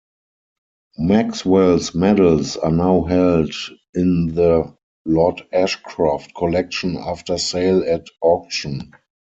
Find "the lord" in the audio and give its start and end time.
4.33-5.43